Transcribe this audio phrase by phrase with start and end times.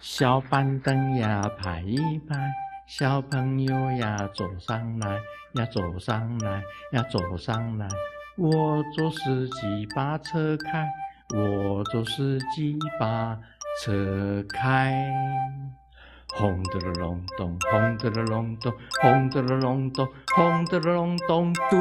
[0.00, 2.50] 小板凳呀排一排，
[2.86, 5.20] 小朋友呀坐上来，
[5.56, 7.86] 呀坐上来，呀坐上来。
[8.36, 10.88] 我坐司机把车开，
[11.36, 13.38] 我坐司机把
[13.82, 15.06] 车开。
[16.34, 18.72] 轰得了隆咚，轰得了隆咚，
[19.02, 21.76] 轰得了隆咚，轰得了隆咚，嘟。